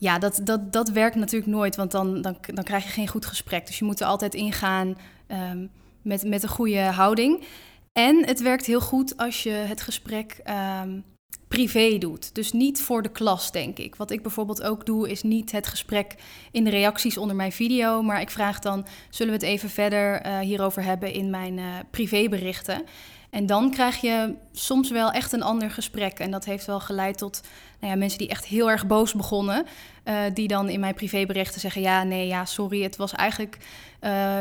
ja, 0.00 0.18
dat, 0.18 0.40
dat, 0.44 0.72
dat 0.72 0.88
werkt 0.88 1.16
natuurlijk 1.16 1.52
nooit, 1.52 1.76
want 1.76 1.90
dan, 1.90 2.22
dan, 2.22 2.36
dan 2.40 2.64
krijg 2.64 2.84
je 2.84 2.90
geen 2.90 3.08
goed 3.08 3.26
gesprek. 3.26 3.66
Dus 3.66 3.78
je 3.78 3.84
moet 3.84 4.00
er 4.00 4.06
altijd 4.06 4.34
ingaan 4.34 4.98
um, 5.28 5.70
met, 6.02 6.24
met 6.24 6.42
een 6.42 6.48
goede 6.48 6.80
houding. 6.80 7.44
En 7.92 8.26
het 8.26 8.40
werkt 8.40 8.66
heel 8.66 8.80
goed 8.80 9.16
als 9.16 9.42
je 9.42 9.50
het 9.50 9.80
gesprek 9.80 10.40
um, 10.82 11.04
privé 11.50 11.98
doet. 11.98 12.34
Dus 12.34 12.52
niet 12.52 12.80
voor 12.80 13.02
de 13.02 13.08
klas, 13.08 13.52
denk 13.52 13.78
ik. 13.78 13.94
Wat 13.94 14.10
ik 14.10 14.22
bijvoorbeeld 14.22 14.62
ook 14.62 14.86
doe, 14.86 15.10
is 15.10 15.22
niet 15.22 15.52
het 15.52 15.66
gesprek 15.66 16.14
in 16.50 16.64
de 16.64 16.70
reacties 16.70 17.16
onder 17.16 17.36
mijn 17.36 17.52
video. 17.52 18.02
Maar 18.02 18.20
ik 18.20 18.30
vraag 18.30 18.58
dan: 18.58 18.86
zullen 19.08 19.32
we 19.32 19.38
het 19.38 19.48
even 19.48 19.70
verder 19.70 20.26
uh, 20.26 20.38
hierover 20.38 20.82
hebben 20.82 21.12
in 21.12 21.30
mijn 21.30 21.58
uh, 21.58 21.64
privéberichten? 21.90 22.84
En 23.30 23.46
dan 23.46 23.70
krijg 23.70 24.00
je 24.00 24.34
soms 24.52 24.90
wel 24.90 25.10
echt 25.10 25.32
een 25.32 25.42
ander 25.42 25.70
gesprek. 25.70 26.18
En 26.18 26.30
dat 26.30 26.44
heeft 26.44 26.66
wel 26.66 26.80
geleid 26.80 27.18
tot 27.18 27.40
nou 27.80 27.92
ja, 27.92 27.98
mensen 27.98 28.18
die 28.18 28.28
echt 28.28 28.46
heel 28.46 28.70
erg 28.70 28.86
boos 28.86 29.14
begonnen. 29.14 29.66
Uh, 30.04 30.20
die 30.34 30.48
dan 30.48 30.68
in 30.68 30.80
mijn 30.80 30.94
privéberichten 30.94 31.60
zeggen: 31.60 31.82
Ja, 31.82 32.02
nee, 32.02 32.26
ja, 32.26 32.44
sorry, 32.44 32.82
het 32.82 32.96
was 32.96 33.12
eigenlijk 33.12 33.58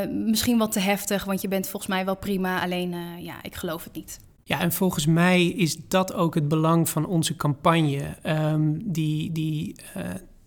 misschien 0.10 0.58
wat 0.58 0.72
te 0.72 0.79
heftig. 0.79 1.24
Want 1.24 1.41
je 1.41 1.48
bent 1.48 1.67
volgens 1.67 1.91
mij 1.91 2.05
wel 2.05 2.15
prima. 2.15 2.62
Alleen, 2.62 2.96
ja, 3.24 3.36
ik 3.41 3.55
geloof 3.55 3.84
het 3.84 3.93
niet. 3.93 4.19
Ja, 4.50 4.60
en 4.60 4.72
volgens 4.72 5.06
mij 5.06 5.46
is 5.46 5.77
dat 5.88 6.13
ook 6.13 6.36
het 6.36 6.48
belang 6.48 6.89
van 6.89 7.06
onze 7.06 7.36
campagne. 7.36 8.18
Um, 8.24 8.91
die 8.91 9.32
die 9.32 9.75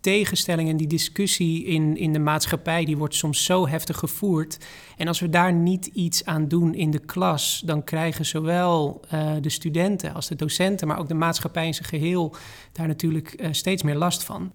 tegenstelling 0.01 0.69
en 0.69 0.77
die 0.77 0.87
discussie 0.87 1.65
in, 1.65 1.97
in 1.97 2.13
de 2.13 2.19
maatschappij, 2.19 2.85
die 2.85 2.97
wordt 2.97 3.15
soms 3.15 3.45
zo 3.45 3.69
heftig 3.69 3.99
gevoerd. 3.99 4.59
En 4.97 5.09
als 5.09 5.21
we 5.21 5.29
daar 5.29 5.53
niet 5.53 5.87
iets 5.87 6.25
aan 6.25 6.49
doen 6.49 6.75
in 6.75 6.91
de 6.91 6.99
klas, 6.99 7.63
dan 7.65 7.85
krijgen 7.85 8.27
zowel 8.27 9.01
uh, 9.15 9.33
de 9.41 9.51
studenten 9.51 10.15
als 10.15 10.29
de 10.29 10.37
docenten, 10.37 10.89
maar 10.89 10.99
ook 10.99 11.09
de 11.09 11.15
maatschappij 11.15 11.67
in 11.67 11.75
zijn 11.75 11.89
geheel 11.89 12.35
daar 12.73 12.87
natuurlijk 12.87 13.35
uh, 13.37 13.49
steeds 13.51 13.83
meer 13.83 13.97
last 13.97 14.25
van. 14.25 14.53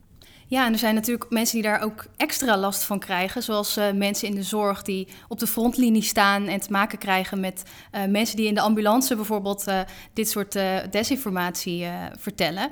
Ja, 0.50 0.66
en 0.66 0.74
er 0.74 0.80
zijn 0.80 0.96
natuurlijk 0.96 1.30
mensen 1.30 1.56
die 1.56 1.70
daar 1.70 1.82
ook 1.82 2.06
extra 2.18 2.58
last 2.58 2.84
van 2.84 3.00
krijgen. 3.00 3.44
Zoals 3.44 3.78
uh, 3.78 3.92
mensen 3.92 4.28
in 4.28 4.36
de 4.36 4.44
zorg 4.44 4.82
die 4.82 5.08
op 5.28 5.40
de 5.40 5.48
frontlinie 5.48 6.02
staan 6.02 6.48
en 6.48 6.60
te 6.60 6.72
maken 6.72 6.98
krijgen 6.98 7.40
met 7.40 7.64
uh, 7.92 8.06
mensen 8.06 8.36
die 8.36 8.48
in 8.48 8.54
de 8.54 8.62
ambulance 8.62 9.16
bijvoorbeeld 9.16 9.68
uh, 9.68 9.80
dit 10.14 10.30
soort 10.30 10.60
desinformatie 10.92 11.86
vertellen. 12.18 12.70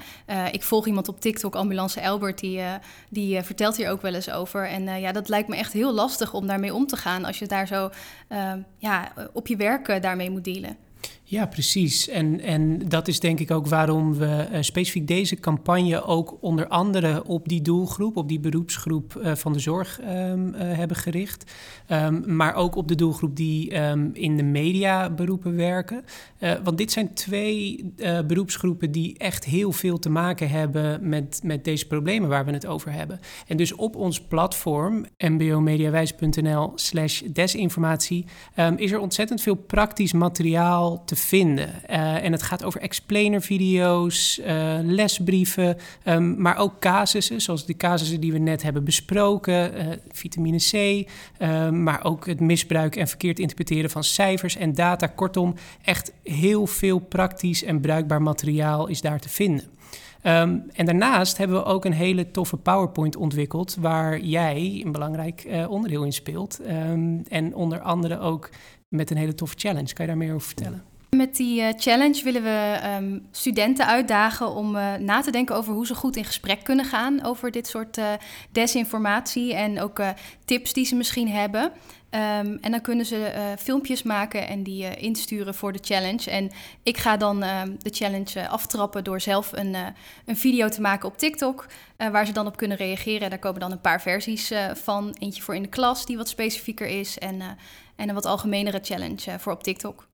ik 0.51 0.63
volg 0.63 0.87
iemand 0.87 1.07
op 1.07 1.21
TikTok, 1.21 1.55
Ambulance 1.55 2.01
Albert, 2.01 2.39
die, 2.39 2.61
die 3.09 3.41
vertelt 3.41 3.77
hier 3.77 3.89
ook 3.89 4.01
wel 4.01 4.13
eens 4.13 4.29
over. 4.29 4.67
En 4.67 4.99
ja, 4.99 5.11
dat 5.11 5.29
lijkt 5.29 5.47
me 5.47 5.55
echt 5.55 5.73
heel 5.73 5.93
lastig 5.93 6.33
om 6.33 6.47
daarmee 6.47 6.73
om 6.73 6.87
te 6.87 6.97
gaan 6.97 7.25
als 7.25 7.39
je 7.39 7.47
daar 7.47 7.67
zo 7.67 7.89
ja, 8.77 9.13
op 9.33 9.47
je 9.47 9.55
werk 9.55 10.01
daarmee 10.01 10.31
moet 10.31 10.43
dealen. 10.43 10.84
Ja, 11.27 11.45
precies. 11.45 12.09
En, 12.09 12.41
en 12.41 12.87
dat 12.87 13.07
is 13.07 13.19
denk 13.19 13.39
ik 13.39 13.51
ook 13.51 13.67
waarom 13.67 14.13
we 14.13 14.47
uh, 14.51 14.57
specifiek 14.61 15.07
deze 15.07 15.35
campagne 15.35 16.03
ook 16.03 16.37
onder 16.41 16.67
andere 16.67 17.23
op 17.25 17.47
die 17.47 17.61
doelgroep, 17.61 18.17
op 18.17 18.27
die 18.27 18.39
beroepsgroep 18.39 19.15
uh, 19.17 19.35
van 19.35 19.53
de 19.53 19.59
zorg 19.59 19.99
um, 20.01 20.47
uh, 20.47 20.53
hebben 20.55 20.97
gericht. 20.97 21.51
Um, 21.89 22.35
maar 22.35 22.55
ook 22.55 22.75
op 22.75 22.87
de 22.87 22.95
doelgroep 22.95 23.35
die 23.35 23.81
um, 23.81 24.09
in 24.13 24.37
de 24.37 24.43
mediaberoepen 24.43 25.55
werken. 25.55 26.05
want 26.63 26.77
dit 26.77 26.91
zijn 26.91 27.13
twee 27.13 27.93
beroepsgroepen 28.27 28.91
die 28.91 29.17
echt 29.17 29.45
heel 29.45 29.71
veel 29.71 29.99
te 29.99 30.09
maken 30.09 30.49
hebben 30.49 31.09
met, 31.09 31.39
met 31.43 31.63
deze 31.63 31.87
problemen 31.87 32.29
waar 32.29 32.45
we 32.45 32.51
het 32.51 32.65
over 32.65 32.91
hebben. 32.91 33.19
En 33.47 33.57
dus 33.57 33.75
op 33.75 33.95
ons 33.95 34.21
platform, 34.21 35.05
mbomediawijs.nl 35.17 36.71
slash 36.75 37.21
desinformatie, 37.21 38.25
is 38.75 38.91
er 38.91 38.99
ontzettend 38.99 39.41
veel 39.41 39.55
praktisch 39.55 40.13
materiaal 40.13 41.03
te 41.05 41.14
vinden. 41.15 41.69
Uh, 41.89 42.23
en 42.23 42.31
het 42.31 42.43
gaat 42.43 42.63
over 42.63 42.81
explainer-video's, 42.81 44.39
uh, 44.39 44.77
lesbrieven, 44.81 45.77
um, 46.05 46.41
maar 46.41 46.57
ook 46.57 46.79
casussen, 46.79 47.41
zoals 47.41 47.65
de 47.65 47.77
casussen 47.77 48.19
die 48.19 48.31
we 48.31 48.37
net 48.37 48.63
hebben 48.63 48.83
besproken, 48.83 49.77
uh, 49.77 49.93
vitamine 50.11 50.57
C, 50.57 51.07
maar 51.71 52.03
ook 52.03 52.25
het 52.25 52.39
misbruik 52.39 52.95
en 52.95 53.07
verkeerd 53.07 53.39
interpreteren 53.39 53.89
van 53.89 54.03
cijfers 54.03 54.55
en 54.55 54.73
data. 54.73 55.07
Kortom, 55.07 55.55
echt 55.81 56.13
heel 56.23 56.67
veel 56.67 56.99
praktisch 56.99 57.63
en 57.63 57.81
bruikbaar 57.81 58.21
materiaal 58.21 58.87
is 58.87 59.01
daar 59.01 59.19
te 59.19 59.29
vinden. 59.29 59.65
Um, 60.23 60.63
en 60.73 60.85
daarnaast 60.85 61.37
hebben 61.37 61.57
we 61.57 61.63
ook 61.63 61.85
een 61.85 61.93
hele 61.93 62.31
toffe 62.31 62.57
PowerPoint 62.57 63.15
ontwikkeld, 63.15 63.77
waar 63.79 64.19
jij 64.19 64.81
een 64.85 64.91
belangrijk 64.91 65.47
onderdeel 65.69 66.03
in 66.03 66.13
speelt. 66.13 66.59
En 67.27 67.55
onder 67.55 67.79
andere 67.79 68.19
ook 68.19 68.49
met 68.89 69.11
een 69.11 69.17
hele 69.17 69.35
toffe 69.35 69.55
challenge. 69.57 69.93
Kan 69.93 70.05
je 70.05 70.11
daar 70.11 70.17
meer 70.17 70.33
over 70.33 70.47
vertellen? 70.47 70.83
Met 71.15 71.35
die 71.35 71.61
uh, 71.61 71.67
challenge 71.77 72.23
willen 72.23 72.43
we 72.43 72.79
um, 72.97 73.27
studenten 73.31 73.87
uitdagen 73.87 74.51
om 74.51 74.75
uh, 74.75 74.93
na 74.93 75.21
te 75.21 75.31
denken 75.31 75.55
over 75.55 75.73
hoe 75.73 75.85
ze 75.85 75.95
goed 75.95 76.15
in 76.15 76.25
gesprek 76.25 76.63
kunnen 76.63 76.85
gaan 76.85 77.23
over 77.23 77.51
dit 77.51 77.67
soort 77.67 77.97
uh, 77.97 78.13
desinformatie 78.51 79.53
en 79.53 79.81
ook 79.81 80.01
tips 80.45 80.73
die 80.73 80.85
ze 80.85 80.95
misschien 80.95 81.29
hebben. 81.29 81.63
Um, 81.63 82.57
en 82.61 82.71
dan 82.71 82.81
kunnen 82.81 83.05
ze 83.05 83.53
filmpjes 83.59 84.03
maken 84.03 84.47
en 84.47 84.63
die 84.63 84.95
insturen 84.95 85.55
voor 85.55 85.71
de 85.71 85.79
challenge. 85.81 86.31
En 86.31 86.51
ik 86.83 86.97
ga 86.97 87.17
dan 87.17 87.43
ehm, 87.43 87.75
de 87.77 87.89
challenge 87.89 88.47
aftrappen 88.47 89.03
door 89.03 89.21
zelf 89.21 89.51
een, 89.51 89.75
een 90.25 90.37
video 90.37 90.69
te 90.69 90.81
maken 90.81 91.09
op 91.09 91.17
TikTok, 91.17 91.67
waar 91.97 92.25
ze 92.25 92.31
dan 92.31 92.47
op 92.47 92.57
kunnen 92.57 92.77
reageren. 92.77 93.29
Daar 93.29 93.39
komen 93.39 93.59
dan 93.59 93.71
een 93.71 93.81
paar 93.81 94.01
versies 94.01 94.51
van. 94.73 95.15
Eentje 95.19 95.41
voor 95.41 95.55
in 95.55 95.61
de 95.61 95.69
klas, 95.69 96.05
die 96.05 96.17
wat 96.17 96.29
specifieker 96.29 96.87
is, 96.87 97.17
en, 97.17 97.41
en 97.95 98.09
een 98.09 98.15
wat 98.15 98.25
algemenere 98.25 98.79
challenge 98.81 99.39
voor 99.39 99.53
op 99.53 99.63
TikTok. 99.63 100.07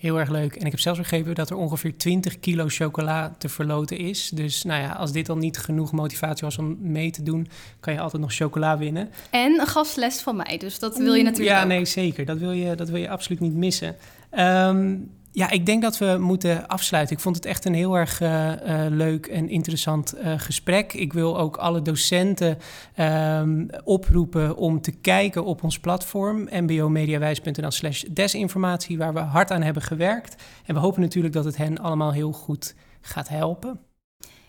Heel 0.00 0.18
erg 0.18 0.28
leuk. 0.28 0.54
En 0.56 0.64
ik 0.64 0.70
heb 0.70 0.80
zelfs 0.80 0.98
begrepen 0.98 1.34
dat 1.34 1.50
er 1.50 1.56
ongeveer 1.56 1.96
20 1.96 2.40
kilo 2.40 2.64
chocola 2.68 3.34
te 3.38 3.48
verloten 3.48 3.98
is. 3.98 4.30
Dus 4.34 4.62
nou 4.62 4.82
ja, 4.82 4.90
als 4.92 5.12
dit 5.12 5.26
dan 5.26 5.38
niet 5.38 5.58
genoeg 5.58 5.92
motivatie 5.92 6.44
was 6.46 6.58
om 6.58 6.76
mee 6.80 7.10
te 7.10 7.22
doen, 7.22 7.48
kan 7.80 7.92
je 7.92 8.00
altijd 8.00 8.22
nog 8.22 8.34
chocola 8.34 8.78
winnen. 8.78 9.10
En 9.30 9.60
een 9.60 9.66
gastles 9.66 10.20
van 10.20 10.36
mij, 10.36 10.56
dus 10.58 10.78
dat 10.78 10.98
wil 10.98 11.14
je 11.14 11.22
natuurlijk 11.22 11.56
Ja, 11.56 11.62
ook. 11.62 11.68
nee, 11.68 11.84
zeker. 11.84 12.24
Dat 12.24 12.38
wil 12.38 12.50
je, 12.52 12.74
dat 12.74 12.88
wil 12.88 13.00
je 13.00 13.08
absoluut 13.08 13.40
niet 13.40 13.54
missen. 13.54 13.96
Um, 14.38 15.10
ja, 15.32 15.50
ik 15.50 15.66
denk 15.66 15.82
dat 15.82 15.98
we 15.98 16.16
moeten 16.20 16.68
afsluiten. 16.68 17.16
Ik 17.16 17.22
vond 17.22 17.36
het 17.36 17.44
echt 17.44 17.64
een 17.64 17.74
heel 17.74 17.94
erg 17.94 18.20
uh, 18.20 18.48
uh, 18.48 18.86
leuk 18.88 19.26
en 19.26 19.48
interessant 19.48 20.14
uh, 20.14 20.32
gesprek. 20.36 20.92
Ik 20.92 21.12
wil 21.12 21.38
ook 21.38 21.56
alle 21.56 21.82
docenten 21.82 22.58
um, 22.96 23.68
oproepen 23.84 24.56
om 24.56 24.80
te 24.80 24.92
kijken 24.92 25.44
op 25.44 25.62
ons 25.62 25.78
platform 25.78 26.48
mbomediawijs.nl 26.52 27.70
slash 27.70 28.02
desinformatie, 28.02 28.98
waar 28.98 29.14
we 29.14 29.20
hard 29.20 29.50
aan 29.50 29.62
hebben 29.62 29.82
gewerkt. 29.82 30.42
En 30.66 30.74
we 30.74 30.80
hopen 30.80 31.00
natuurlijk 31.00 31.34
dat 31.34 31.44
het 31.44 31.56
hen 31.56 31.78
allemaal 31.78 32.12
heel 32.12 32.32
goed 32.32 32.74
gaat 33.00 33.28
helpen. 33.28 33.80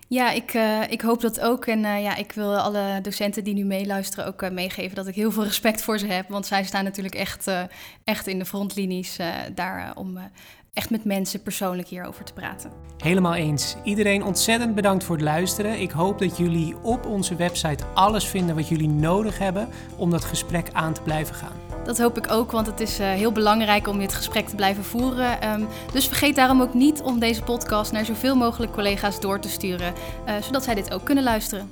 Ja, 0.08 0.32
ik, 0.32 0.54
ik 0.90 1.02
hoop 1.02 1.22
dat 1.22 1.40
ook. 1.40 1.66
En 1.66 1.80
ja, 1.80 2.16
ik 2.16 2.32
wil 2.32 2.58
alle 2.58 3.00
docenten 3.02 3.44
die 3.44 3.54
nu 3.54 3.64
meeluisteren 3.64 4.26
ook 4.26 4.52
meegeven 4.52 4.96
dat 4.96 5.08
ik 5.08 5.16
heel 5.16 5.32
veel 5.32 5.44
respect 5.44 5.82
voor 5.82 6.00
ze 6.00 6.08
heb. 6.08 6.30
Want 6.30 6.46
zij 6.46 6.64
staan 6.64 6.84
natuurlijk 6.84 7.16
echt, 7.16 7.52
echt 8.04 8.28
in 8.28 8.40
de 8.40 8.46
frontlinies 8.46 9.18
daar 9.54 9.92
om 9.96 10.20
echt 10.74 10.90
met 10.90 11.06
mensen 11.06 11.42
persoonlijk 11.42 11.88
hierover 11.88 12.26
te 12.26 12.34
praten. 12.34 12.72
Helemaal 12.98 13.34
eens. 13.34 13.76
Iedereen 13.84 14.24
ontzettend 14.24 14.76
bedankt 14.76 15.04
voor 15.04 15.16
het 15.16 15.26
luisteren. 15.26 15.80
Ik 15.80 15.92
hoop 15.92 16.20
dat 16.20 16.38
jullie 16.38 16.76
op 16.82 17.06
onze 17.06 17.36
website 17.36 17.84
alles 17.94 18.28
vinden 18.28 18.56
wat 18.56 18.68
jullie 18.68 18.90
nodig 18.90 19.38
hebben 19.38 19.70
om 19.98 20.10
dat 20.10 20.24
gesprek 20.24 20.68
aan 20.72 20.94
te 20.94 21.02
blijven 21.02 21.36
gaan. 21.36 21.60
Dat 21.84 22.00
hoop 22.00 22.18
ik 22.18 22.32
ook, 22.32 22.52
want 22.52 22.68
het 22.68 22.80
is 22.80 23.00
uh, 23.00 23.10
heel 23.10 23.32
belangrijk 23.32 23.88
om 23.88 24.00
dit 24.00 24.14
gesprek 24.14 24.48
te 24.48 24.56
blijven 24.56 24.84
voeren. 24.84 25.50
Um, 25.54 25.68
dus 25.94 26.08
vergeet 26.08 26.36
daarom 26.36 26.62
ook 26.62 26.74
niet 26.74 27.02
om 27.02 27.20
deze 27.20 27.44
podcast 27.44 27.92
naar 27.92 28.06
zoveel 28.06 28.36
mogelijk 28.36 28.72
collega's 28.72 29.20
door 29.20 29.40
te 29.40 29.50
sturen, 29.50 29.94
uh, 30.28 30.36
zodat 30.42 30.64
zij 30.64 30.76
dit 30.76 30.94
ook 30.94 31.06
kunnen 31.06 31.24
luisteren. 31.24 31.70